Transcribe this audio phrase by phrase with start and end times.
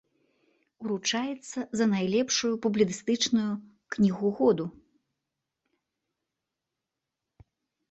[0.85, 3.51] Уручаецца за найлепшую публіцыстычную
[3.97, 4.67] кнігу году.